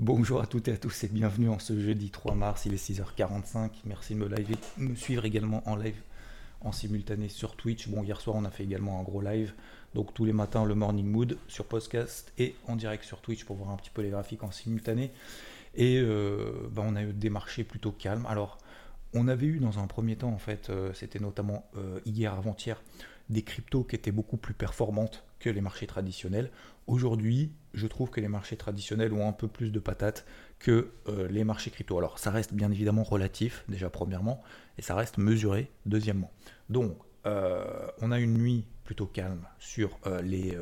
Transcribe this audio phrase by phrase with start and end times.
[0.00, 2.76] Bonjour à toutes et à tous et bienvenue en ce jeudi 3 mars, il est
[2.76, 3.70] 6h45.
[3.84, 4.24] Merci de
[4.76, 6.00] me, suivre également en live
[6.60, 7.88] en simultané sur Twitch.
[7.88, 9.54] Bon, hier soir, on a fait également un gros live.
[9.94, 13.56] Donc tous les matins, le Morning Mood sur podcast et en direct sur Twitch pour
[13.56, 15.10] voir un petit peu les graphiques en simultané.
[15.74, 18.24] Et euh, bah, on a eu des marchés plutôt calmes.
[18.26, 18.58] Alors,
[19.14, 22.80] on avait eu dans un premier temps, en fait, euh, c'était notamment euh, hier, avant-hier,
[23.30, 26.52] des cryptos qui étaient beaucoup plus performantes que les marchés traditionnels.
[26.86, 30.26] Aujourd'hui, je trouve que les marchés traditionnels ont un peu plus de patates
[30.58, 30.90] que
[31.30, 31.96] les marchés crypto.
[31.98, 34.42] Alors, ça reste bien évidemment relatif, déjà premièrement,
[34.76, 36.30] et ça reste mesuré, deuxièmement.
[36.68, 40.56] Donc, on a une nuit plutôt calme sur les,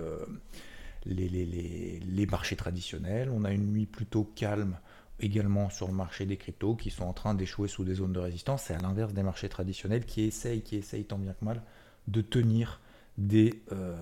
[1.07, 3.31] les, marchés traditionnels.
[3.31, 4.79] On a une nuit plutôt calme
[5.21, 8.21] également sur le marché des cryptos qui sont en train d'échouer sous des zones de
[8.21, 8.65] résistance.
[8.65, 11.63] C'est à l'inverse des marchés traditionnels qui essayent, qui essayent tant bien que mal
[12.09, 12.81] de tenir
[13.19, 13.97] euh,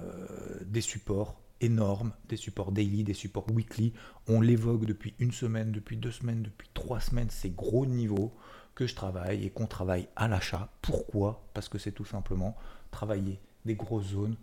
[0.66, 3.92] des supports énormes, des supports daily, des supports weekly.
[4.28, 8.34] On l'évoque depuis une semaine, depuis deux semaines, depuis trois semaines, ces gros niveaux
[8.74, 10.68] que je travaille et qu'on travaille à l'achat.
[10.82, 11.44] Pourquoi?
[11.54, 12.56] Parce que c'est tout simplement
[12.90, 14.36] travailler des grosses zones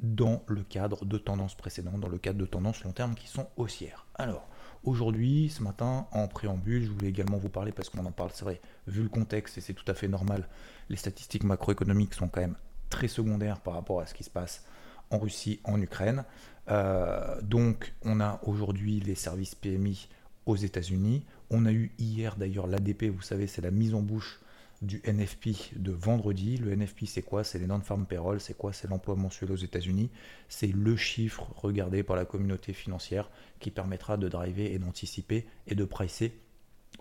[0.00, 3.48] dans le cadre de tendances précédentes, dans le cadre de tendances long terme qui sont
[3.56, 4.06] haussières.
[4.14, 4.48] Alors,
[4.84, 8.44] Aujourd'hui, ce matin, en préambule, je voulais également vous parler, parce qu'on en parle, c'est
[8.44, 10.48] vrai, vu le contexte, et c'est tout à fait normal,
[10.88, 12.56] les statistiques macroéconomiques sont quand même
[12.88, 14.64] très secondaires par rapport à ce qui se passe
[15.10, 16.24] en Russie, en Ukraine.
[16.70, 20.08] Euh, donc, on a aujourd'hui les services PMI
[20.46, 21.24] aux États-Unis.
[21.50, 24.40] On a eu hier d'ailleurs l'ADP, vous savez, c'est la mise en bouche
[24.82, 26.56] du NFP de vendredi.
[26.56, 27.42] Le NFP, c'est quoi?
[27.42, 28.40] C'est les non-farm payroll.
[28.40, 28.72] C'est quoi?
[28.72, 30.10] C'est l'emploi mensuel aux États-Unis.
[30.48, 33.30] C'est le chiffre regardé par la communauté financière
[33.60, 36.38] qui permettra de driver et d'anticiper et de pricer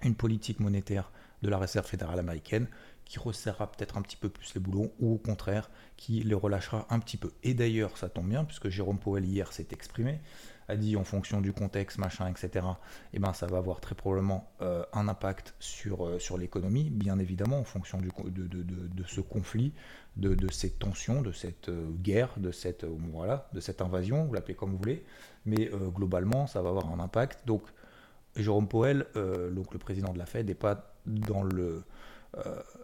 [0.03, 1.11] une politique monétaire
[1.41, 2.67] de la Réserve fédérale américaine
[3.07, 6.85] qui resserrera peut-être un petit peu plus les boulons ou au contraire qui les relâchera
[6.89, 7.31] un petit peu.
[7.43, 10.19] Et d'ailleurs, ça tombe bien puisque Jérôme Powell hier s'est exprimé
[10.67, 12.65] a dit en fonction du contexte, machin, etc.,
[13.13, 16.89] et eh ben, ça va avoir très probablement euh, un impact sur, euh, sur l'économie,
[16.89, 19.73] bien évidemment, en fonction de, ce conflit,
[20.17, 24.33] de, de ces tensions, de cette euh, guerre, de cette, voilà, de cette invasion, vous
[24.33, 25.05] l'appelez comme vous voulez,
[25.45, 27.47] mais globalement, ça va avoir un impact.
[27.47, 27.61] Donc,
[28.35, 31.83] Jérôme Powell, donc le président de la Fed, n'est pas dans le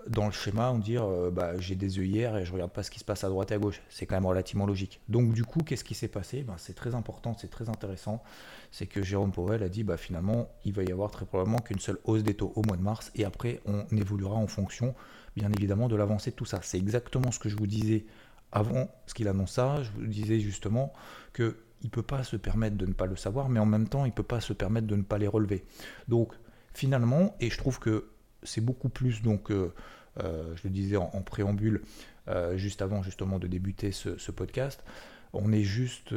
[0.08, 2.92] dans le schéma, on dit euh, bah, j'ai des œillères et je regarde pas ce
[2.92, 3.82] qui se passe à droite et à gauche.
[3.90, 5.02] C'est quand même relativement logique.
[5.10, 6.44] Donc du coup, qu'est-ce qui s'est passé?
[6.44, 8.24] Ben, C'est très important, c'est très intéressant.
[8.72, 11.80] C'est que Jérôme Powell a dit bah, finalement, il va y avoir très probablement qu'une
[11.80, 14.96] seule hausse des taux au mois de mars et après, on évoluera en fonction,
[15.36, 16.60] bien évidemment, de l'avancée de tout ça.
[16.64, 18.06] C'est exactement ce que je vous disais
[18.52, 19.84] avant ce qu'il annonce ça.
[19.84, 20.94] Je vous disais justement
[21.34, 24.06] que il peut pas se permettre de ne pas le savoir, mais en même temps,
[24.06, 25.66] il peut pas se permettre de ne pas les relever.
[26.08, 26.34] Donc
[26.74, 28.08] finalement, et je trouve que
[28.46, 29.74] c'est beaucoup plus, donc, euh,
[30.20, 31.82] euh, je le disais en, préambule,
[32.28, 34.84] euh, juste avant justement de débuter ce, podcast,
[35.34, 36.14] on est juste,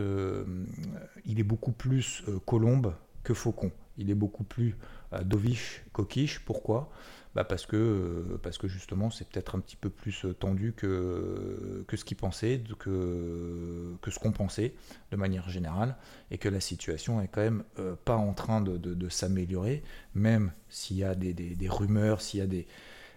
[1.24, 3.72] il est beaucoup plus colombe que faucon.
[3.96, 4.76] Il est beaucoup plus
[5.24, 6.40] dovish coquiche.
[6.40, 6.90] Pourquoi?
[7.34, 12.02] Bah parce, que, parce que justement c'est peut-être un petit peu plus tendu que, ce
[12.02, 14.72] qu'il pensait, que, ce qu'on pensait
[15.10, 15.96] de manière générale,
[16.30, 17.62] et que la situation est quand même
[18.06, 19.82] pas en train de, s'améliorer,
[20.14, 22.66] même s'il y a des rumeurs, s'il y a des,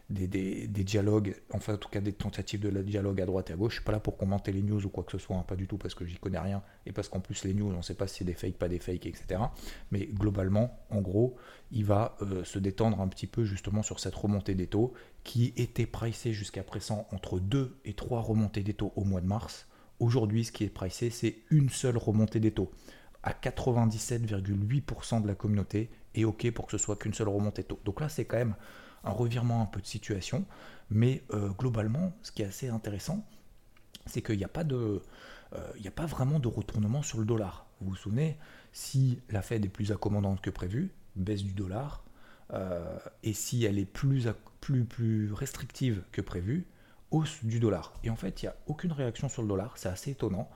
[0.10, 3.74] des, dialogues, enfin en tout cas des tentatives de dialogue à droite et à gauche.
[3.74, 5.56] Je suis pas là pour commenter les news ou quoi que ce soit, hein, pas
[5.56, 7.82] du tout parce que j'y connais rien et parce qu'en plus les news, on ne
[7.82, 9.42] sait pas si c'est des fakes, pas des fakes, etc.
[9.92, 11.36] Mais globalement, en gros,
[11.72, 14.94] il va euh, se détendre un petit peu justement sur cette remontée des taux
[15.24, 19.28] qui était pricée jusqu'à présent entre 2 et 3 remontées des taux au mois de
[19.28, 19.68] mars.
[20.00, 22.72] Aujourd'hui, ce qui est pricé, c'est une seule remontée des taux.
[23.22, 27.80] À 97,8% de la communauté est OK pour que ce soit qu'une seule remontée taux.
[27.86, 28.56] Donc là, c'est quand même
[29.04, 30.46] un revirement un peu de situation.
[30.90, 33.26] Mais euh, globalement, ce qui est assez intéressant,
[34.06, 35.00] c'est qu'il n'y a pas euh,
[35.78, 37.68] il a pas vraiment de retournement sur le dollar.
[37.82, 38.38] Vous vous souvenez,
[38.72, 42.04] si la Fed est plus accommodante que prévu, baisse du dollar,
[42.54, 44.28] euh, et si elle est plus,
[44.62, 46.68] plus, plus restrictive que prévu,
[47.12, 47.94] hausse du dollar.
[48.04, 50.50] Et en fait, il n'y a aucune réaction sur le dollar, c'est assez étonnant.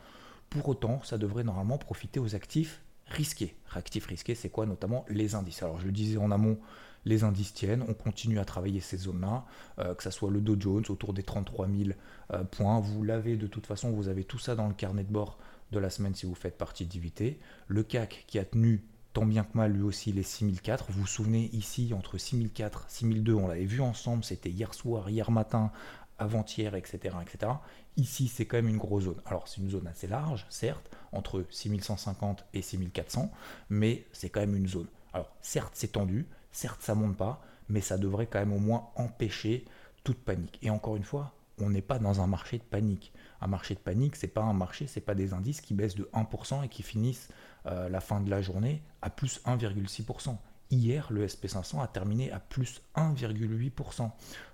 [0.50, 2.82] Pour autant, ça devrait normalement profiter aux actifs
[3.14, 3.56] risqués.
[3.74, 5.64] Actifs risqués, c'est quoi Notamment les indices?
[5.64, 6.60] Alors je le disais en amont,
[7.06, 9.46] les indices tiennent, on continue à travailler ces zones-là,
[9.80, 11.90] euh, que ce soit le Dow Jones autour des 33 000
[12.32, 12.80] euh, points.
[12.80, 15.38] Vous l'avez de toute façon, vous avez tout ça dans le carnet de bord
[15.72, 17.40] de la semaine si vous faites partie d'IVT.
[17.68, 18.84] Le CAC qui a tenu
[19.14, 20.92] tant bien que mal lui aussi les 6004.
[20.92, 25.30] Vous vous souvenez ici entre 6004 6002, on l'avait vu ensemble, c'était hier soir, hier
[25.30, 25.72] matin,
[26.18, 27.54] avant-hier, etc., etc.
[27.98, 29.22] Ici, c'est quand même une grosse zone.
[29.26, 33.32] Alors, c'est une zone assez large, certes, entre 6150 et 6400,
[33.70, 34.88] mais c'est quand même une zone.
[35.14, 38.90] Alors, certes, c'est tendu, certes, ça monte pas, mais ça devrait quand même au moins
[38.96, 39.66] empêcher
[40.04, 40.60] toute panique.
[40.62, 43.14] Et encore une fois, on n'est pas dans un marché de panique.
[43.42, 46.10] Un marché de panique, c'est pas un marché, c'est pas des indices qui baissent de
[46.14, 47.30] 1% et qui finissent
[47.66, 50.36] euh, la fin de la journée à plus 1,6%.
[50.72, 54.10] Hier, le SP500 a terminé à plus 1,8%.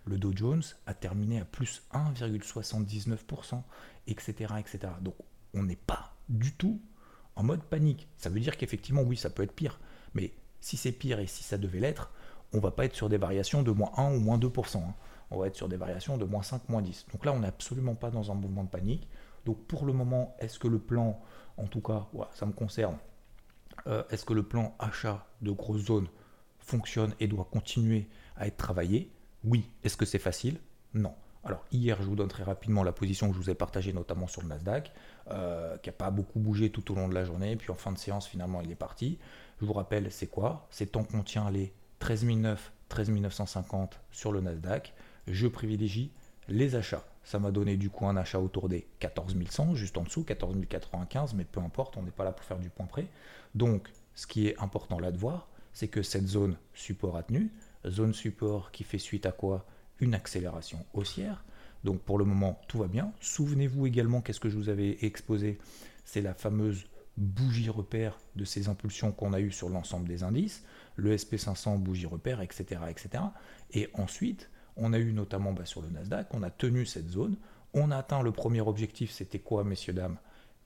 [0.05, 3.61] Le Dow Jones a terminé à plus 1,79%,
[4.07, 4.79] etc., etc.
[5.01, 5.15] Donc,
[5.53, 6.79] on n'est pas du tout
[7.35, 8.07] en mode panique.
[8.17, 9.79] Ça veut dire qu'effectivement, oui, ça peut être pire.
[10.13, 12.11] Mais si c'est pire et si ça devait l'être,
[12.53, 14.77] on va pas être sur des variations de moins 1 ou moins 2%.
[14.77, 14.93] Hein.
[15.31, 17.05] On va être sur des variations de moins 5, moins 10.
[17.11, 19.07] Donc là, on n'est absolument pas dans un mouvement de panique.
[19.45, 21.21] Donc pour le moment, est-ce que le plan,
[21.57, 22.97] en tout cas, ça me concerne,
[23.87, 26.07] euh, est-ce que le plan achat de grosses zones
[26.59, 29.11] fonctionne et doit continuer à être travaillé?
[29.43, 29.69] Oui.
[29.83, 30.59] Est-ce que c'est facile?
[30.93, 31.13] Non.
[31.43, 34.27] Alors hier, je vous donne très rapidement la position que je vous ai partagée, notamment
[34.27, 34.91] sur le Nasdaq,
[35.31, 37.91] euh, qui n'a pas beaucoup bougé tout au long de la journée, puis en fin
[37.91, 39.19] de séance, finalement, il est parti.
[39.61, 40.67] Je vous rappelle, c'est quoi?
[40.69, 44.93] C'est tant qu'on tient les 13 900, 13 950 sur le Nasdaq,
[45.27, 46.11] je privilégie
[46.47, 47.03] les achats.
[47.23, 50.55] Ça m'a donné du coup un achat autour des 14 100, juste en dessous, 14
[50.67, 53.07] 095, mais peu importe, on n'est pas là pour faire du point près.
[53.53, 57.51] Donc, ce qui est important là de voir, c'est que cette zone support a tenu,
[57.87, 59.65] zone support qui fait suite à quoi?
[59.99, 61.43] Une accélération haussière.
[61.83, 63.11] Donc pour le moment, tout va bien.
[63.21, 65.59] Souvenez-vous également qu'est-ce que je vous avais exposé,
[66.03, 66.85] c'est la fameuse
[67.17, 70.63] bougie repère de ces impulsions qu'on a eues sur l'ensemble des indices,
[70.95, 73.23] le SP500 bougie repère, etc., etc.
[73.71, 77.35] Et ensuite, on a eu notamment bah, sur le Nasdaq, on a tenu cette zone,
[77.73, 80.17] on a atteint le premier objectif, c'était quoi, messieurs, dames?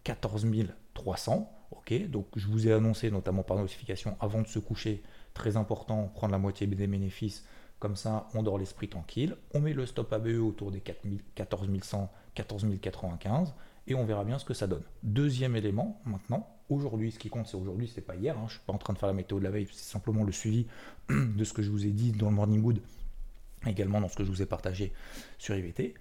[0.04, 0.46] 14
[0.94, 1.60] 300.
[1.72, 5.02] Ok, donc je vous ai annoncé notamment par notification avant de se coucher,
[5.34, 7.46] très important, prendre la moitié des bénéfices,
[7.84, 9.36] comme ça on dort l'esprit tranquille.
[9.54, 13.54] On met le stop ABE autour des 14 100, 14 095
[13.88, 14.84] et on verra bien ce que ça donne.
[15.04, 18.62] Deuxième élément maintenant, aujourd'hui, ce qui compte c'est aujourd'hui, c'est pas hier, hein, je suis
[18.66, 20.66] pas en train de faire la météo de la veille, c'est simplement le suivi
[21.10, 22.80] de ce que je vous ai dit dans le Morning Wood
[23.68, 24.94] également dans ce que je vous ai partagé
[25.38, 25.94] sur IVT,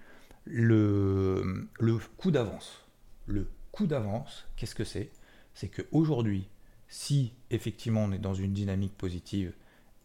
[0.44, 2.84] le, le coup d'avance.
[3.26, 5.11] Le coup d'avance, qu'est-ce que c'est?
[5.55, 6.49] C'est qu'aujourd'hui,
[6.87, 9.52] si effectivement on est dans une dynamique positive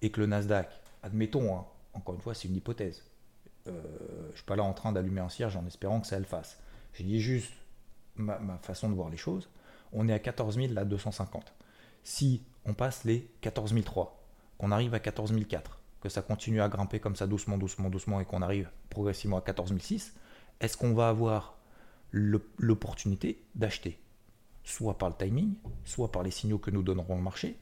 [0.01, 0.69] et que le Nasdaq,
[1.03, 3.03] admettons, hein, encore une fois, c'est une hypothèse,
[3.67, 3.71] euh,
[4.27, 6.25] je ne suis pas là en train d'allumer un cierge en espérant que ça le
[6.25, 6.59] fasse.
[6.93, 7.51] J'ai dit juste
[8.15, 9.49] ma, façon de voir les choses.
[9.93, 11.53] On est à 14 000, là, 250.
[12.03, 14.23] Si on passe les 14 003,
[14.57, 18.19] qu'on arrive à 14 004, que ça continue à grimper comme ça doucement, doucement, doucement
[18.19, 20.13] et qu'on arrive progressivement à 14006,
[20.59, 21.57] est-ce qu'on va avoir
[22.11, 23.99] l'opportunité d'acheter
[24.63, 25.53] Soit par le timing,
[25.85, 27.57] soit par les signaux que nous donnerons au marché,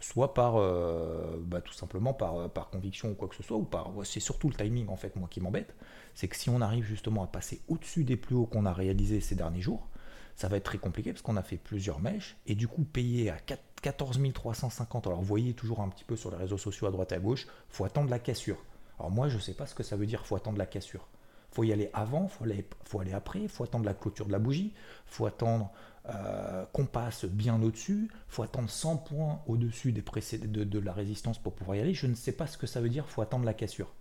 [0.00, 3.56] soit par euh, bah, tout simplement par, euh, par conviction ou quoi que ce soit,
[3.56, 5.74] ou par c'est surtout le timing en fait moi qui m'embête,
[6.14, 9.20] c'est que si on arrive justement à passer au-dessus des plus hauts qu'on a réalisés
[9.20, 9.88] ces derniers jours,
[10.36, 13.30] ça va être très compliqué parce qu'on a fait plusieurs mèches et du coup payer
[13.30, 13.36] à
[13.82, 15.06] 14 350.
[15.06, 17.46] Alors vous voyez toujours un petit peu sur les réseaux sociaux à droite à gauche,
[17.68, 18.58] faut attendre la cassure.
[18.98, 21.08] Alors moi je sais pas ce que ça veut dire faut attendre la cassure.
[21.54, 24.40] Faut y aller avant, faut aller, faut aller après, faut attendre la clôture de la
[24.40, 24.74] bougie,
[25.06, 25.70] faut attendre
[26.08, 31.38] euh, qu'on passe bien au-dessus, faut attendre 100 points au-dessus des de, de la résistance
[31.38, 31.94] pour pouvoir y aller.
[31.94, 33.94] Je ne sais pas ce que ça veut dire faut attendre la cassure.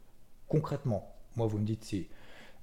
[0.48, 2.08] Concrètement, moi vous me dites si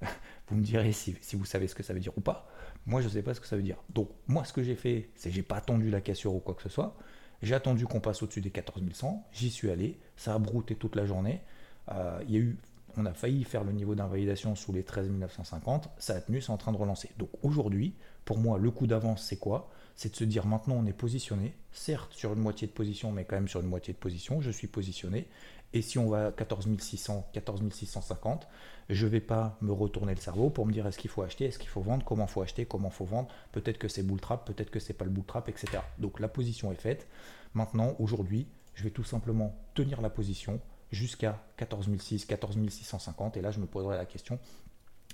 [0.49, 2.49] vous me direz si, vous savez ce que ça veut dire ou pas.
[2.85, 3.77] Moi, je ne sais pas ce que ça veut dire.
[3.93, 6.63] Donc, moi, ce que j'ai fait, c'est j'ai pas attendu la cassure ou quoi que
[6.63, 6.97] ce soit.
[7.41, 9.27] J'ai attendu qu'on passe au-dessus des 14 100.
[9.31, 9.99] J'y suis allé.
[10.15, 11.41] Ça a brouté toute la journée.
[11.89, 12.57] Euh, il y a eu,
[12.97, 15.89] on a failli faire le niveau d'invalidation sous les 13 950.
[15.97, 17.09] Ça a tenu, c'est en train de relancer.
[17.17, 17.95] Donc, aujourd'hui,
[18.25, 19.69] pour moi, le coup d'avance, c'est quoi?
[19.95, 21.53] C'est de se dire maintenant, on est positionné.
[21.71, 24.41] Certes, sur une moitié de position, mais quand même sur une moitié de position.
[24.41, 25.27] Je suis positionné.
[25.73, 28.47] Et si on va à 14 600, 14 650,
[28.89, 31.45] je ne vais pas me retourner le cerveau pour me dire est-ce qu'il faut acheter,
[31.45, 33.29] est-ce qu'il faut vendre, comment faut acheter, comment faut vendre?
[33.53, 35.79] Peut-être que c'est bull trap, peut-être que c'est pas le bull trap, etc.
[35.97, 37.07] Donc la position est faite.
[37.53, 40.59] Maintenant, aujourd'hui, je vais tout simplement tenir la position
[40.91, 43.37] jusqu'à 14 600, 14 650.
[43.37, 44.39] Et là, je me poserai la question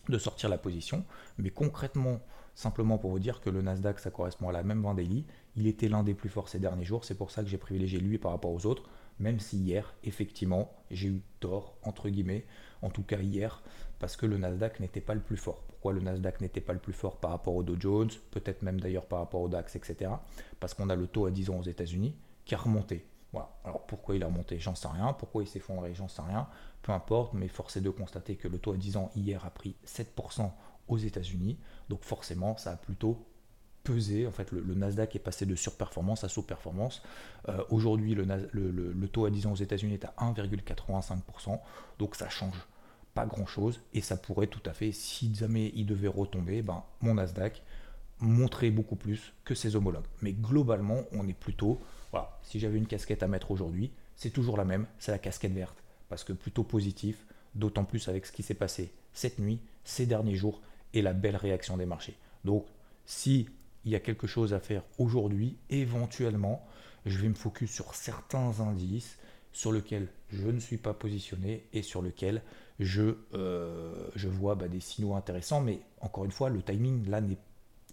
[0.09, 1.03] de sortir la position.
[1.37, 2.19] Mais concrètement,
[2.55, 5.25] simplement pour vous dire que le Nasdaq, ça correspond à la même Vendélie.
[5.55, 7.05] Il était l'un des plus forts ces derniers jours.
[7.05, 8.83] C'est pour ça que j'ai privilégié lui par rapport aux autres
[9.19, 12.45] même si hier, effectivement, j'ai eu tort, entre guillemets,
[12.81, 13.63] en tout cas hier,
[13.99, 15.63] parce que le Nasdaq n'était pas le plus fort.
[15.67, 18.79] Pourquoi le Nasdaq n'était pas le plus fort par rapport au Dow Jones, peut-être même
[18.79, 20.11] d'ailleurs par rapport au DAX, etc.
[20.59, 22.15] Parce qu'on a le taux à 10 ans aux États-Unis
[22.45, 23.05] qui a remonté.
[23.63, 25.13] Alors pourquoi il a remonté J'en sais rien.
[25.13, 26.47] Pourquoi il s'est effondré J'en sais rien.
[26.81, 29.49] Peu importe, mais force est de constater que le taux à 10 ans hier a
[29.49, 30.51] pris 7%
[30.87, 31.57] aux États-Unis.
[31.89, 33.25] Donc forcément, ça a plutôt
[33.83, 34.27] pesé.
[34.27, 37.01] En fait, le, Nasdaq est passé de surperformance à sous-performance.
[37.49, 41.59] Euh, aujourd'hui, le, le, taux à 10 ans aux États-Unis est à 1,85%.
[41.99, 42.67] Donc ça change
[43.13, 43.81] pas grand-chose.
[43.93, 47.63] Et ça pourrait tout à fait, si jamais il devait retomber, ben, mon Nasdaq
[48.19, 50.05] montrer beaucoup plus que ses homologues.
[50.21, 51.79] Mais globalement, on est plutôt,
[52.11, 55.53] voilà, si j'avais une casquette à mettre aujourd'hui, c'est toujours la même, c'est la casquette
[55.53, 55.83] verte.
[56.09, 60.35] Parce que plutôt positif, d'autant plus avec ce qui s'est passé cette nuit, ces derniers
[60.35, 60.61] jours
[60.93, 62.15] et la belle réaction des marchés.
[62.45, 62.65] Donc,
[63.05, 63.49] si
[63.85, 66.65] il y a quelque chose à faire aujourd'hui, éventuellement,
[67.05, 69.17] je vais me focus sur certains indices
[69.53, 72.41] sur lesquels je ne suis pas positionné et sur lesquels
[72.79, 75.61] je, euh, vois bah, des signaux intéressants.
[75.61, 77.39] Mais encore une fois, le timing là n'est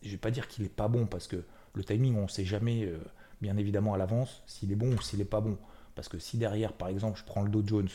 [0.08, 1.44] je vais pas dire qu'il est pas bon parce que
[1.74, 2.98] le timing, on ne sait jamais, euh,
[3.40, 5.58] bien évidemment, à l'avance s'il est bon ou s'il n'est pas bon.
[5.94, 7.88] Parce que si derrière, par exemple, je prends le Dow Jones,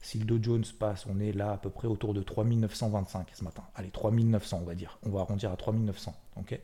[0.00, 3.44] si le Dow Jones passe, on est là à peu près autour de 3925 ce
[3.44, 3.62] matin.
[3.74, 4.98] Allez, 3900, on va dire.
[5.04, 6.14] On va arrondir à 3900.
[6.36, 6.58] Ok?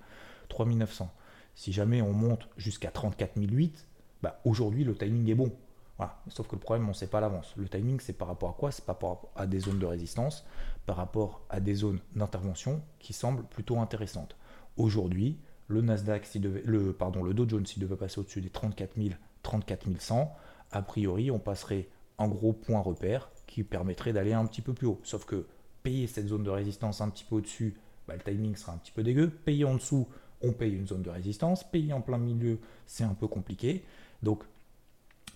[0.48, 1.10] 3900.
[1.54, 3.86] Si jamais on monte jusqu'à 34008,
[4.22, 5.52] bah, aujourd'hui, le timing est bon.
[5.98, 6.16] Voilà.
[6.28, 7.52] Sauf que le problème, on ne sait pas à l'avance.
[7.56, 8.70] Le timing, c'est par rapport à quoi?
[8.70, 10.44] C'est par rapport à des zones de résistance,
[10.86, 14.36] par rapport à des zones d'intervention qui semblent plutôt intéressantes.
[14.78, 16.26] Aujourd'hui, le Nasdaq,
[16.64, 19.10] le, pardon, le Dow Jones, s'il devait passer au-dessus des 34 000,
[19.42, 20.32] 34 100,
[20.70, 24.86] a priori, on passerait en gros point repère qui permettrait d'aller un petit peu plus
[24.86, 25.00] haut.
[25.02, 25.46] Sauf que
[25.82, 28.92] payer cette zone de résistance un petit peu au-dessus, bah, le timing sera un petit
[28.92, 29.30] peu dégueu.
[29.30, 30.08] Payer en dessous,
[30.42, 31.68] on paye une zone de résistance.
[31.68, 33.84] Payer en plein milieu, c'est un peu compliqué.
[34.22, 34.44] Donc,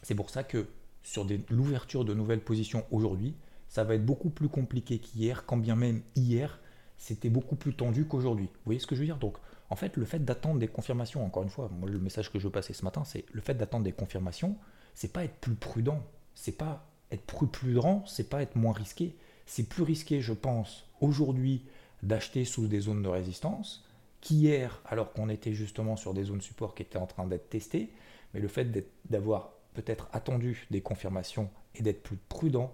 [0.02, 0.66] c'est pour ça que
[1.02, 3.34] sur l'ouverture de nouvelles positions aujourd'hui,
[3.68, 6.60] ça va être beaucoup plus compliqué qu'hier, quand bien même hier,
[7.02, 8.44] c'était beaucoup plus tendu qu'aujourd'hui.
[8.44, 9.16] Vous voyez ce que je veux dire?
[9.16, 9.36] Donc,
[9.70, 12.44] en fait, le fait d'attendre des confirmations, encore une fois, moi, le message que je
[12.44, 14.56] veux passer ce matin, c'est le fait d'attendre des confirmations,
[14.94, 16.00] c'est pas être plus prudent,
[16.36, 19.16] c'est pas être plus prudent, c'est pas être moins risqué.
[19.46, 21.64] C'est plus risqué, je pense, aujourd'hui
[22.04, 23.84] d'acheter sous des zones de résistance
[24.20, 27.90] qu'hier, alors qu'on était justement sur des zones support qui étaient en train d'être testées.
[28.32, 28.68] Mais le fait
[29.10, 32.72] d'avoir peut-être attendu des confirmations et d'être plus prudent,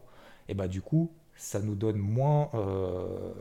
[0.49, 3.33] et eh ben, du coup, ça nous donne moins, euh,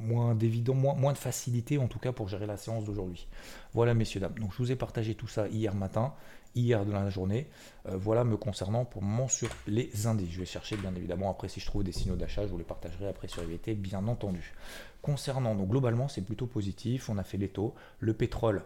[0.00, 3.28] moins d'évident, moins, moins de facilité en tout cas pour gérer la séance d'aujourd'hui.
[3.74, 6.14] Voilà messieurs dames, donc je vous ai partagé tout ça hier matin,
[6.54, 7.48] hier de la journée.
[7.86, 10.30] Euh, voilà me concernant pour le moment sur les indices.
[10.30, 12.64] Je vais chercher bien évidemment après si je trouve des signaux d'achat, je vous les
[12.64, 14.54] partagerai après sur IVT bien entendu.
[15.02, 18.62] Concernant, donc globalement c'est plutôt positif, on a fait les taux, le pétrole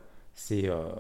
[0.51, 0.91] euh,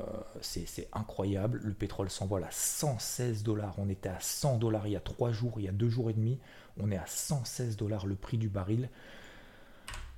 [0.40, 1.60] c'est incroyable.
[1.62, 3.74] Le pétrole s'envole à 116 dollars.
[3.78, 6.10] On était à 100 dollars il y a 3 jours, il y a 2 jours
[6.10, 6.38] et demi.
[6.78, 8.88] On est à 116 dollars le prix du baril.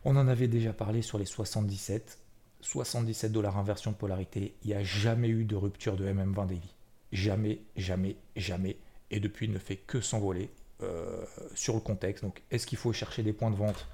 [0.05, 2.19] On en avait déjà parlé sur les 77.
[2.61, 4.57] 77 dollars inversion de polarité.
[4.63, 6.75] Il n'y a jamais eu de rupture de MM20 daily.
[7.13, 8.77] Jamais, jamais, jamais.
[9.11, 10.51] Et depuis, il ne fait que s'envoler
[10.83, 12.25] euh, sur le contexte.
[12.25, 13.87] Donc, est-ce qu'il faut chercher des points de vente?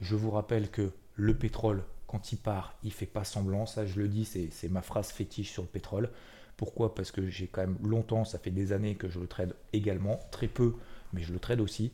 [0.00, 3.66] Je vous rappelle que le pétrole quand il part, il fait pas semblant.
[3.66, 6.10] Ça, je le dis, c'est ma phrase fétiche sur le pétrole.
[6.56, 6.94] Pourquoi?
[6.94, 10.18] Parce que j'ai quand même longtemps, ça fait des années que je le trade également,
[10.30, 10.74] très peu,
[11.12, 11.92] mais je le trade aussi.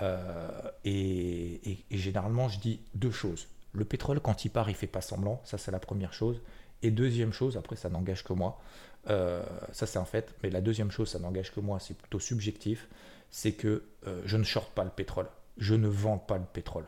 [0.00, 3.48] Euh, et, généralement, je dis deux choses.
[3.72, 5.40] Le pétrole, quand il part, il fait pas semblant.
[5.44, 6.40] Ça, c'est la première chose.
[6.82, 8.60] Et deuxième chose, après, ça n'engage que moi.
[9.08, 9.42] Euh,
[9.72, 10.34] ça, c'est un fait.
[10.42, 11.78] Mais la deuxième chose, ça n'engage que moi.
[11.80, 12.88] C'est plutôt subjectif.
[13.30, 15.28] C'est que euh, je ne short pas le pétrole.
[15.56, 16.84] Je ne vends pas le pétrole.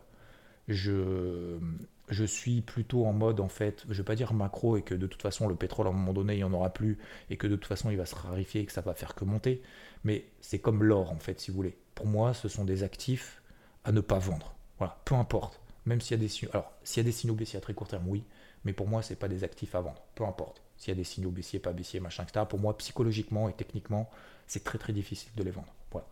[0.68, 1.58] Je,
[2.08, 4.94] je suis plutôt en mode, en fait, je ne vais pas dire macro et que
[4.94, 6.98] de toute façon le pétrole à un moment donné il n'y en aura plus
[7.30, 9.24] et que de toute façon il va se rarifier et que ça va faire que
[9.24, 9.62] monter,
[10.04, 11.76] mais c'est comme l'or en fait, si vous voulez.
[11.94, 13.42] Pour moi, ce sont des actifs
[13.84, 14.54] à ne pas vendre.
[14.78, 15.60] Voilà, peu importe.
[15.86, 17.74] Même s'il y a des signaux, alors s'il y a des signaux baissiers à très
[17.74, 18.24] court terme, oui,
[18.64, 20.02] mais pour moi, c'est pas des actifs à vendre.
[20.14, 20.62] Peu importe.
[20.76, 22.46] S'il y a des signaux baissiers, pas baissiers, machin, etc.
[22.48, 24.10] Pour moi, psychologiquement et techniquement,
[24.46, 25.72] c'est très très difficile de les vendre.
[25.90, 26.06] Voilà.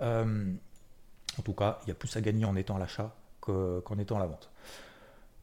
[0.00, 0.52] Euh,
[1.38, 4.16] en tout cas, il y a plus à gagner en étant à l'achat qu'en étant
[4.16, 4.50] à la vente.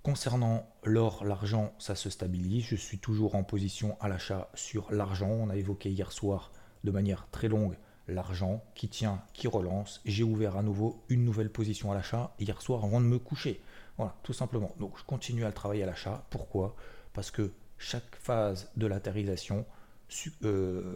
[0.01, 2.63] Concernant l'or, l'argent, ça se stabilise.
[2.65, 5.29] Je suis toujours en position à l'achat sur l'argent.
[5.29, 6.51] On a évoqué hier soir
[6.83, 7.75] de manière très longue
[8.07, 10.01] l'argent qui tient, qui relance.
[10.05, 13.61] J'ai ouvert à nouveau une nouvelle position à l'achat hier soir avant de me coucher.
[13.97, 14.73] Voilà, tout simplement.
[14.79, 16.25] Donc je continue à le travailler à l'achat.
[16.29, 16.75] Pourquoi?
[17.13, 19.65] Parce que chaque phase de latérisation
[20.43, 20.95] euh,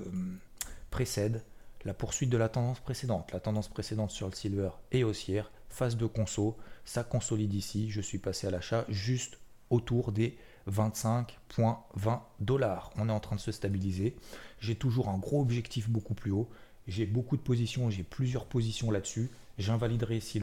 [0.89, 1.43] précède
[1.85, 3.31] la poursuite de la tendance précédente.
[3.31, 7.99] La tendance précédente sur le silver est haussière phase de conso, ça consolide ici, je
[7.99, 10.37] suis passé à l'achat juste autour des
[10.69, 12.91] 25.20 dollars.
[12.95, 14.15] On est en train de se stabiliser.
[14.59, 16.49] J'ai toujours un gros objectif beaucoup plus haut.
[16.87, 19.31] J'ai beaucoup de positions, j'ai plusieurs positions là-dessus.
[19.57, 20.41] J'invaliderai si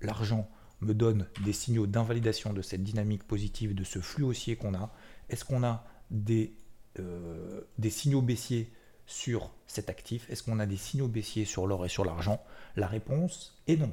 [0.00, 0.48] l'argent
[0.80, 4.92] me donne des signaux d'invalidation de cette dynamique positive, de ce flux haussier qu'on a.
[5.28, 6.54] Est-ce qu'on a des,
[6.98, 8.72] euh, des signaux baissiers
[9.06, 12.42] sur cet actif Est-ce qu'on a des signaux baissiers sur l'or et sur l'argent?
[12.76, 13.92] La réponse est non.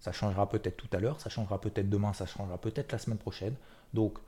[0.00, 3.18] Ça changera peut-être tout à l'heure, ça changera peut-être demain, ça changera peut-être la semaine
[3.18, 3.54] prochaine.
[3.94, 4.18] Donc,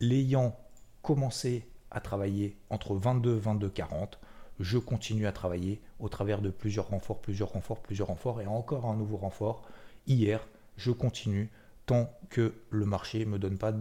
[0.00, 0.56] l'ayant
[1.02, 4.18] commencé à travailler entre 22 22 40.
[4.60, 8.86] Je continue à travailler au travers de plusieurs renforts, plusieurs renforts, plusieurs renforts et encore
[8.86, 9.62] un nouveau renfort.
[10.06, 11.50] Hier, je continue
[11.86, 13.72] tant que le marché ne me donne pas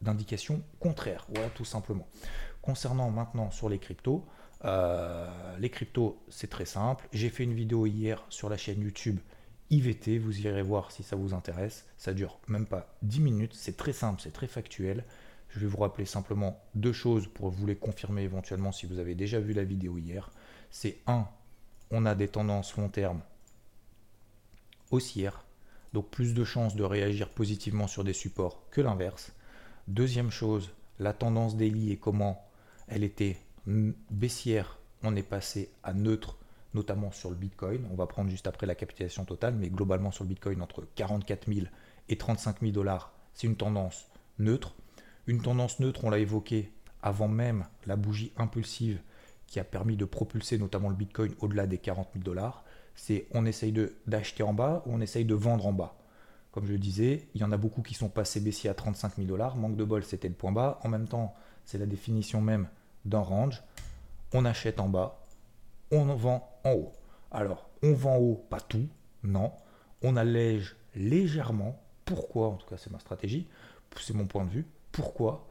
[0.00, 1.26] d'indication contraire.
[1.32, 2.06] Voilà, tout simplement.
[2.62, 4.24] Concernant maintenant sur les cryptos,
[4.66, 7.08] euh, les cryptos, c'est très simple.
[7.12, 9.18] J'ai fait une vidéo hier sur la chaîne YouTube
[9.70, 11.86] IVT, vous irez voir si ça vous intéresse.
[11.96, 15.04] Ça dure même pas 10 minutes, c'est très simple, c'est très factuel.
[15.48, 19.14] Je vais vous rappeler simplement deux choses pour vous les confirmer éventuellement si vous avez
[19.14, 20.30] déjà vu la vidéo hier.
[20.70, 21.28] C'est un,
[21.90, 23.22] on a des tendances long terme
[24.90, 25.44] haussières,
[25.92, 29.32] donc plus de chances de réagir positivement sur des supports que l'inverse.
[29.88, 32.44] Deuxième chose, la tendance daily et comment
[32.88, 36.36] elle était baissière, on est passé à neutre,
[36.74, 37.86] notamment sur le Bitcoin.
[37.90, 41.52] On va prendre juste après la capitalisation totale, mais globalement sur le Bitcoin, entre 44
[41.52, 41.66] 000
[42.08, 44.06] et 35 000 dollars, c'est une tendance
[44.38, 44.74] neutre.
[45.26, 49.00] Une tendance neutre, on l'a évoqué avant même la bougie impulsive
[49.46, 52.64] qui a permis de propulser notamment le Bitcoin au-delà des 40 000 dollars.
[52.94, 53.72] C'est on essaye
[54.06, 55.96] d'acheter en bas ou on essaye de vendre en bas.
[56.52, 59.16] Comme je le disais, il y en a beaucoup qui sont passés baissiers à 35
[59.16, 59.56] 000 dollars.
[59.56, 60.80] Manque de bol, c'était le point bas.
[60.82, 62.68] En même temps, c'est la définition même
[63.06, 63.62] d'un range.
[64.32, 65.24] On achète en bas,
[65.90, 66.92] on vend en haut.
[67.30, 68.88] Alors, on vend en haut, pas tout,
[69.22, 69.52] non.
[70.02, 71.80] On allège légèrement.
[72.04, 72.48] Pourquoi?
[72.48, 73.48] En tout cas, c'est ma stratégie.
[73.98, 74.66] C'est mon point de vue.
[74.92, 75.48] Pourquoi?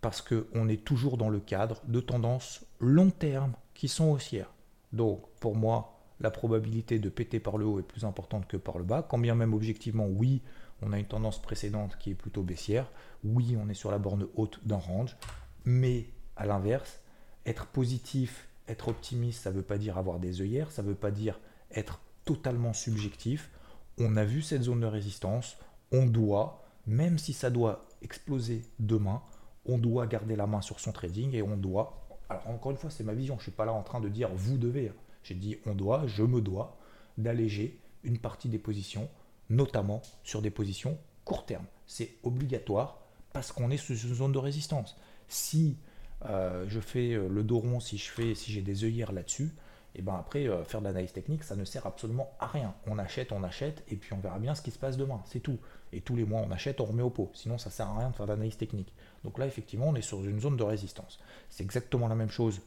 [0.00, 4.52] Parce qu'on est toujours dans le cadre de tendances long terme qui sont haussières.
[4.92, 8.78] Donc, pour moi, la probabilité de péter par le haut est plus importante que par
[8.78, 9.02] le bas.
[9.02, 10.42] Quand bien même objectivement, oui,
[10.82, 12.90] on a une tendance précédente qui est plutôt baissière.
[13.24, 15.16] Oui, on est sur la borne haute d'un range.
[15.64, 16.06] Mais
[16.36, 17.00] à l'inverse,
[17.46, 20.94] être positif, être optimiste, ça ne veut pas dire avoir des œillères, ça ne veut
[20.94, 21.38] pas dire
[21.70, 23.50] être totalement subjectif.
[23.98, 25.56] On a vu cette zone de résistance,
[25.92, 29.22] on doit, même si ça doit exploser demain,
[29.66, 32.90] on doit garder la main sur son trading et on doit, alors encore une fois
[32.90, 34.94] c'est ma vision, je ne suis pas là en train de dire vous devez, hein.
[35.22, 36.76] j'ai dit on doit, je me dois
[37.16, 39.08] d'alléger une partie des positions,
[39.48, 41.64] notamment sur des positions court terme.
[41.86, 43.00] C'est obligatoire
[43.32, 44.96] parce qu'on est sous une zone de résistance.
[45.28, 45.78] Si
[46.26, 49.52] euh, je fais euh, le dos rond, si je fais, si j'ai des œillères là-dessus,
[49.96, 52.74] et ben après euh, faire de l'analyse technique, ça ne sert absolument à rien.
[52.86, 55.40] On achète, on achète, et puis on verra bien ce qui se passe demain, c'est
[55.40, 55.58] tout.
[55.92, 57.30] Et tous les mois on achète, on remet au pot.
[57.34, 58.92] Sinon ça sert à rien de faire de l'analyse technique.
[59.22, 61.20] Donc là effectivement on est sur une zone de résistance.
[61.48, 62.60] C'est exactement la même chose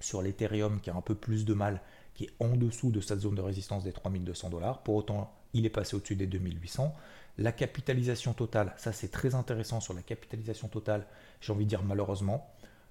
[0.00, 1.82] sur l'Ethereum qui a un peu plus de mal,
[2.14, 4.82] qui est en dessous de cette zone de résistance des 3200 dollars.
[4.82, 6.94] Pour autant, il est passé au-dessus des 2800.
[7.36, 11.06] La capitalisation totale, ça c'est très intéressant sur la capitalisation totale,
[11.40, 12.50] j'ai envie de dire malheureusement,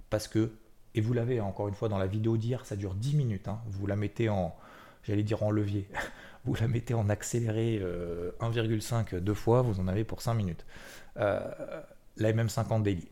[0.09, 0.51] parce que,
[0.95, 3.59] et vous l'avez encore une fois dans la vidéo d'hier, ça dure 10 minutes, hein.
[3.67, 4.55] vous la mettez en,
[5.03, 5.87] j'allais dire en levier,
[6.45, 7.81] vous la mettez en accéléré
[8.39, 10.65] 1,5 euh, deux fois, vous en avez pour 5 minutes.
[11.17, 11.39] Euh,
[12.17, 13.07] la MM50 daily.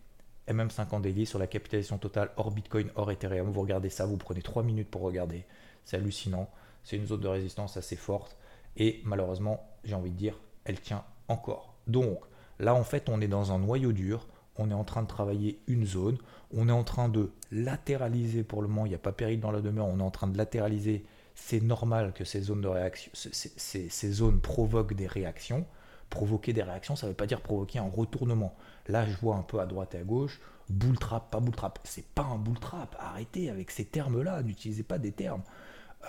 [0.48, 3.50] MM50 daily sur la capitalisation totale hors Bitcoin, hors Ethereum.
[3.50, 5.46] Vous regardez ça, vous prenez 3 minutes pour regarder.
[5.84, 6.50] C'est hallucinant.
[6.84, 8.38] C'est une zone de résistance assez forte.
[8.78, 11.76] Et malheureusement, j'ai envie de dire, elle tient encore.
[11.88, 12.20] Donc
[12.60, 14.28] là, en fait, on est dans un noyau dur
[14.58, 16.18] on est en train de travailler une zone,
[16.54, 19.52] on est en train de latéraliser pour le moment, il n'y a pas péril dans
[19.52, 23.12] la demeure, on est en train de latéraliser, c'est normal que ces zones de réaction,
[23.14, 25.66] ces, zones provoquent des réactions.
[26.10, 28.56] Provoquer des réactions, ça ne veut pas dire provoquer un retournement.
[28.88, 30.40] Là, je vois un peu à droite et à gauche,
[30.70, 31.80] bull trap, pas bull trap.
[31.84, 32.96] C'est pas un bull trap.
[33.00, 35.42] Arrêtez avec ces termes-là, n'utilisez pas des termes.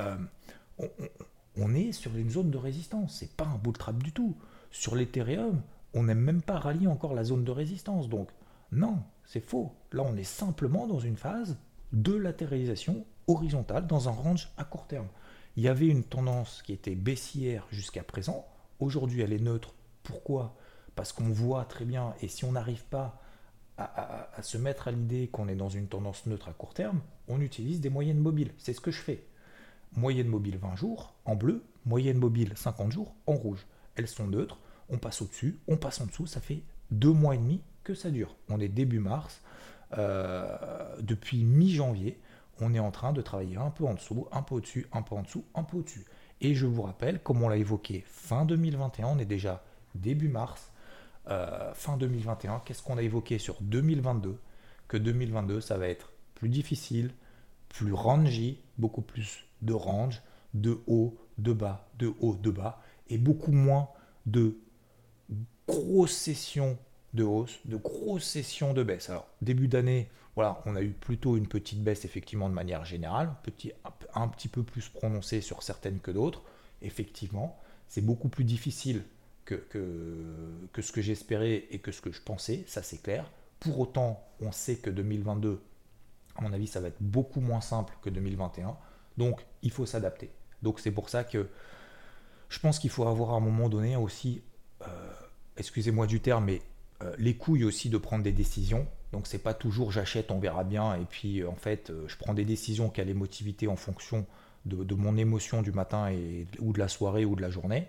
[0.00, 0.16] Euh,
[1.56, 4.36] on, est sur une zone de résistance, c'est pas un bull trap du tout.
[4.70, 5.62] Sur l'Ethereum,
[5.96, 8.10] on n'aime même pas rallier encore la zone de résistance.
[8.10, 8.28] Donc,
[8.70, 9.72] non, c'est faux.
[9.92, 11.56] Là, on est simplement dans une phase
[11.92, 15.08] de latéralisation horizontale dans un range à court terme.
[15.56, 18.46] Il y avait une tendance qui était baissière jusqu'à présent.
[18.78, 19.74] Aujourd'hui, elle est neutre.
[20.02, 20.54] Pourquoi?
[20.94, 23.22] Parce qu'on voit très bien, et si on n'arrive pas
[23.78, 27.00] à, à, se mettre à l'idée qu'on est dans une tendance neutre à court terme,
[27.26, 28.52] on utilise des moyennes mobiles.
[28.58, 29.26] C'est ce que je fais.
[29.96, 33.66] Moyenne mobile 20 jours en bleu, moyenne mobile 50 jours en rouge.
[33.94, 37.38] Elles sont neutres on passe au-dessus, on passe en dessous, ça fait deux mois et
[37.38, 38.36] demi que ça dure.
[38.48, 39.42] On est début mars,
[39.96, 42.18] euh, depuis mi-janvier,
[42.60, 45.14] on est en train de travailler un peu en dessous, un peu au-dessus, un peu
[45.14, 46.04] en dessous, un peu au-dessus.
[46.40, 50.72] Et je vous rappelle, comme on l'a évoqué fin 2021, on est déjà début mars,
[51.28, 54.38] euh, fin 2021, qu'est-ce qu'on a évoqué sur 2022
[54.88, 57.12] Que 2022, ça va être plus difficile,
[57.68, 60.22] plus rangy, beaucoup plus de range,
[60.54, 63.88] de haut, de bas, de haut, de bas, et beaucoup moins
[64.26, 64.58] de
[65.66, 66.78] grosses sessions
[67.14, 69.10] de hausse, de grosses sessions de baisse.
[69.10, 73.34] Alors, début d'année, voilà, on a eu plutôt une petite baisse effectivement de manière générale,
[74.14, 76.42] un, petit peu plus prononcée sur certaines que d'autres.
[76.82, 77.58] Effectivement,
[77.88, 79.02] c'est beaucoup plus difficile
[79.44, 83.30] que, que, que ce que j'espérais et que ce que je pensais, ça c'est clair.
[83.60, 85.60] Pour autant, on sait que 2022,
[86.36, 88.76] à mon avis, ça va être beaucoup moins simple que 2021.
[89.16, 90.30] Donc, il faut s'adapter.
[90.62, 91.48] Donc, c'est pour ça que
[92.50, 94.42] je pense qu'il faut avoir à un moment donné aussi,
[95.56, 96.62] excusez-moi du terme, mais
[97.02, 98.86] euh, les couilles aussi de prendre des décisions.
[99.12, 100.94] Donc, c'est pas toujours j'achète, on verra bien.
[100.96, 104.26] Et puis, en fait, je prends des décisions qui a l'émotivité en fonction
[104.64, 107.86] de, mon émotion du matin et, ou de la soirée ou de la journée,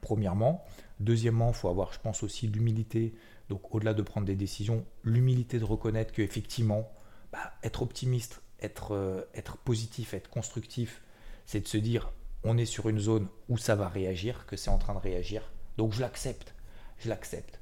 [0.00, 0.64] premièrement.
[1.00, 3.12] Deuxièmement, il faut avoir, je pense, aussi l'humilité
[3.48, 6.90] donc au-delà de prendre des décisions, l'humilité de reconnaître qu'effectivement,
[7.32, 11.02] bah, être optimiste, être, euh, être positif, être constructif,
[11.46, 12.12] c'est de se dire
[12.44, 15.50] on est sur une zone où ça va réagir, que c'est en train de réagir.
[15.76, 16.54] Donc je l'accepte,
[16.98, 17.60] je l'accepte.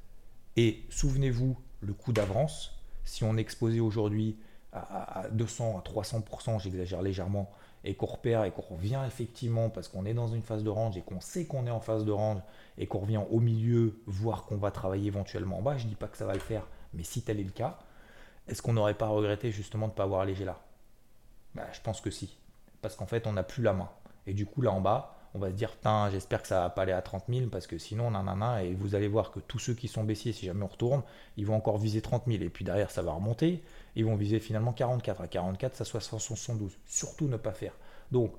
[0.55, 4.37] Et souvenez-vous, le coup d'avance, si on est exposé aujourd'hui
[4.73, 7.51] à, à 200, à 300%, j'exagère légèrement,
[7.83, 10.97] et qu'on repère et qu'on revient effectivement parce qu'on est dans une phase de range
[10.97, 12.41] et qu'on sait qu'on est en phase de range
[12.77, 15.95] et qu'on revient au milieu, voire qu'on va travailler éventuellement en bas, je ne dis
[15.95, 17.77] pas que ça va le faire, mais si tel est le cas,
[18.47, 20.59] est-ce qu'on n'aurait pas regretté justement de ne pas avoir allégé là?
[21.55, 22.37] Bah, Je pense que si.
[22.81, 23.89] Parce qu'en fait, on n'a plus la main.
[24.25, 25.75] Et du coup, là en bas, on va se dire,
[26.11, 28.95] j'espère que ça va pas aller à 30 000 parce que sinon, nanana, et vous
[28.95, 31.03] allez voir que tous ceux qui sont baissiers, si jamais on retourne,
[31.35, 32.43] ils vont encore viser 30 000.
[32.43, 33.63] Et puis derrière, ça va remonter.
[33.95, 35.21] Ils vont viser finalement 44.
[35.21, 36.77] À 44, ça soit 72.
[36.85, 37.73] Surtout ne pas faire.
[38.11, 38.33] Donc,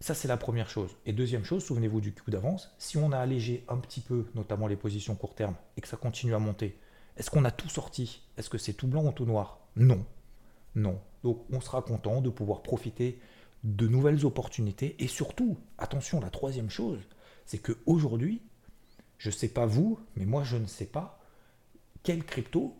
[0.00, 0.90] ça, c'est la première chose.
[1.06, 2.74] Et deuxième chose, souvenez-vous du coup d'avance.
[2.78, 5.96] Si on a allégé un petit peu, notamment les positions court terme, et que ça
[5.96, 6.78] continue à monter,
[7.16, 8.22] est-ce qu'on a tout sorti?
[8.36, 9.58] Est-ce que c'est tout blanc ou tout noir?
[9.74, 10.04] Non.
[10.74, 11.00] Non.
[11.24, 13.18] Donc, on sera content de pouvoir profiter
[13.64, 14.96] de nouvelles opportunités.
[14.98, 17.00] Et surtout, attention, la troisième chose,
[17.44, 18.42] c'est qu'aujourd'hui,
[19.18, 21.20] je ne sais pas vous, mais moi je ne sais pas
[22.02, 22.76] quelles cryptos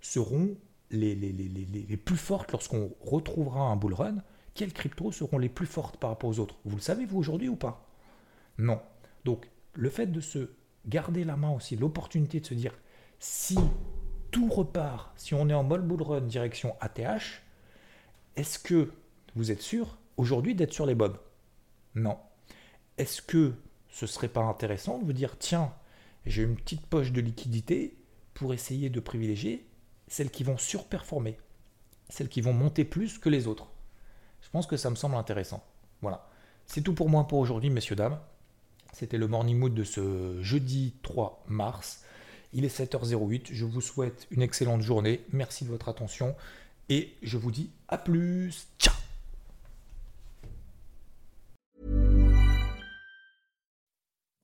[0.00, 0.56] seront
[0.90, 4.16] les, les, plus fortes lorsqu'on retrouvera un bull run.
[4.54, 6.56] Quelles cryptos seront les plus fortes par rapport aux autres?
[6.64, 7.86] Vous le savez vous aujourd'hui ou pas?
[8.58, 8.80] Non.
[9.24, 10.50] Donc le fait de se
[10.86, 12.74] garder la main aussi, l'opportunité de se dire
[13.18, 13.58] si
[14.30, 17.42] tout repart, si on est en mode bull run direction ATH,
[18.36, 18.90] est-ce que
[19.34, 21.16] vous êtes sûr aujourd'hui d'être sur les bonnes
[21.94, 22.18] Non.
[22.98, 23.54] Est-ce que
[23.88, 25.72] ce serait pas intéressant de vous dire tiens,
[26.26, 27.96] j'ai une petite poche de liquidité
[28.34, 29.66] pour essayer de privilégier
[30.08, 31.38] celles qui vont surperformer,
[32.08, 33.68] celles qui vont monter plus que les autres?
[34.42, 35.64] Je pense que ça me semble intéressant.
[36.02, 36.28] Voilà.
[36.66, 38.18] C'est tout pour moi pour aujourd'hui, messieurs, dames.
[38.92, 42.04] C'était le morning mood de ce jeudi 3 mars.
[42.52, 43.48] Il est 7h08.
[43.52, 45.24] Je vous souhaite une excellente journée.
[45.32, 46.34] Merci de votre attention.
[46.88, 48.68] Et je vous dis à plus.
[48.78, 49.01] Ciao